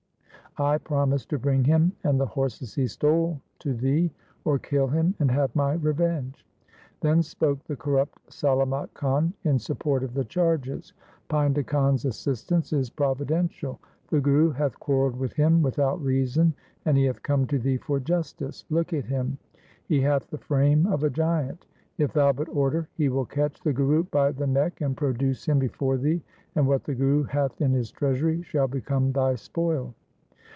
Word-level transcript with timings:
I 0.57 0.79
promise 0.79 1.25
to 1.27 1.39
bring 1.39 1.63
him 1.63 1.93
and 2.03 2.19
the 2.19 2.25
horses 2.25 2.75
he 2.75 2.85
stole 2.85 3.39
to 3.59 3.73
thee, 3.73 4.11
or 4.43 4.59
kill 4.59 4.87
him 4.89 5.15
and 5.17 5.31
have 5.31 5.55
my 5.55 5.75
revenge.' 5.75 6.45
Then 6.99 7.23
spoke 7.23 7.63
the 7.63 7.77
corrupt 7.77 8.17
Salamat 8.29 8.93
Khan 8.93 9.33
in 9.45 9.57
support 9.59 10.03
of 10.03 10.13
the 10.13 10.25
charges:' 10.25 10.91
Painda 11.29 11.65
Khan's 11.65 12.03
assistance 12.03 12.73
is 12.73 12.89
providential. 12.89 13.79
The 14.09 14.19
Guru 14.19 14.49
hath 14.51 14.77
quarrelled 14.77 15.15
with 15.15 15.31
him 15.31 15.61
without 15.61 16.03
reason, 16.03 16.53
and 16.83 16.97
he 16.97 17.05
hath 17.05 17.23
come 17.23 17.47
to 17.47 17.57
thee 17.57 17.77
for 17.77 18.01
justice. 18.01 18.65
Look 18.69 18.91
at 18.91 19.05
him. 19.05 19.37
He 19.87 20.01
hath 20.01 20.29
the 20.29 20.37
frame 20.37 20.85
of 20.85 21.05
a 21.05 21.09
giant. 21.09 21.65
If 21.97 22.11
thou 22.11 22.33
but 22.33 22.49
order 22.49 22.89
he 22.97 23.07
will 23.07 23.25
catch 23.25 23.61
the 23.61 23.71
Guru 23.71 24.03
by 24.03 24.33
the 24.33 24.47
neck 24.47 24.81
and 24.81 24.97
produce 24.97 25.45
him 25.45 25.59
before 25.59 25.95
thee, 25.95 26.21
and 26.55 26.67
what 26.67 26.83
the 26.83 26.93
Guru 26.93 27.23
hath 27.23 27.61
in 27.61 27.71
his 27.71 27.89
treasury 27.89 28.41
shall 28.43 28.67
become 28.67 29.13
thy 29.13 29.35
spoil.' 29.35 29.95